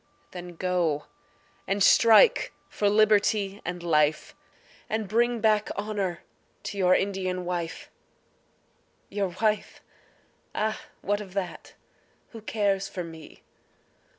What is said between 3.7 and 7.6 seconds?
life, And bring back honour to your Indian